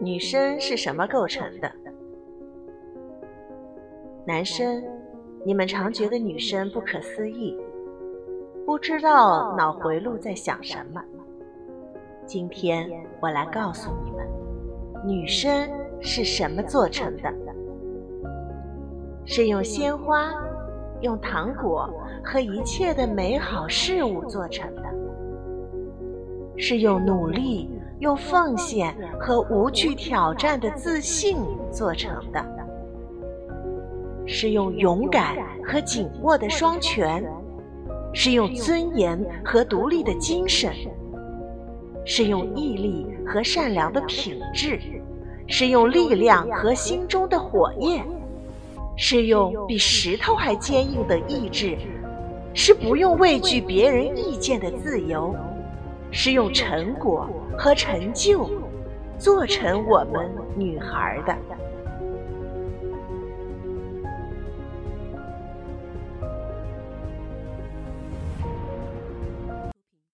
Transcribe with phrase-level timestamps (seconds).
[0.00, 1.70] 女生是什么构成的？
[4.24, 4.84] 男生，
[5.44, 7.58] 你们常觉得女生不可思议，
[8.64, 11.02] 不知道脑回路在想什么。
[12.26, 12.88] 今天
[13.20, 14.26] 我来告诉你们，
[15.04, 15.68] 女生
[16.00, 17.34] 是什么做成的？
[19.24, 20.32] 是用鲜花、
[21.00, 21.90] 用糖果
[22.22, 24.82] 和一切的美好事物做成的，
[26.58, 27.70] 是用努力。
[28.00, 31.36] 用奉献和无惧挑战的自信
[31.72, 32.40] 做成的，
[34.24, 37.28] 是用勇敢和紧握的双拳，
[38.14, 40.72] 是用尊严和独立的精神，
[42.04, 44.78] 是用毅力和善良的品质，
[45.48, 48.06] 是用力量和心中的火焰，
[48.96, 51.76] 是用比石头还坚硬的意志，
[52.54, 55.34] 是不用畏惧别人意见的自由。
[56.10, 58.48] 是用成果和成就
[59.18, 61.36] 做成我们女孩的。